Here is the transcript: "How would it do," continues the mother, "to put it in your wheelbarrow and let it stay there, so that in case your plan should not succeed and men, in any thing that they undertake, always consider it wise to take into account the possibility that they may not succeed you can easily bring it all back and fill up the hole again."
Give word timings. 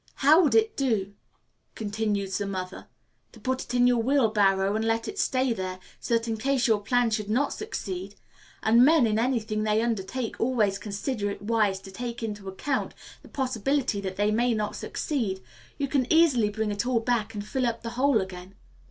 "How 0.25 0.41
would 0.41 0.55
it 0.55 0.75
do," 0.75 1.13
continues 1.75 2.39
the 2.39 2.47
mother, 2.47 2.87
"to 3.33 3.39
put 3.39 3.63
it 3.63 3.75
in 3.75 3.85
your 3.85 4.01
wheelbarrow 4.01 4.75
and 4.75 4.83
let 4.83 5.07
it 5.07 5.19
stay 5.19 5.53
there, 5.53 5.77
so 5.99 6.15
that 6.15 6.27
in 6.27 6.37
case 6.37 6.65
your 6.65 6.79
plan 6.81 7.11
should 7.11 7.29
not 7.29 7.53
succeed 7.53 8.15
and 8.63 8.83
men, 8.83 9.05
in 9.05 9.19
any 9.19 9.39
thing 9.39 9.61
that 9.61 9.75
they 9.75 9.81
undertake, 9.83 10.39
always 10.39 10.79
consider 10.79 11.29
it 11.29 11.43
wise 11.43 11.79
to 11.81 11.91
take 11.91 12.23
into 12.23 12.49
account 12.49 12.95
the 13.21 13.29
possibility 13.29 14.01
that 14.01 14.15
they 14.15 14.31
may 14.31 14.55
not 14.55 14.75
succeed 14.75 15.39
you 15.77 15.87
can 15.87 16.11
easily 16.11 16.49
bring 16.49 16.71
it 16.71 16.87
all 16.87 16.99
back 16.99 17.35
and 17.35 17.45
fill 17.45 17.67
up 17.67 17.83
the 17.83 17.91
hole 17.91 18.21
again." 18.21 18.55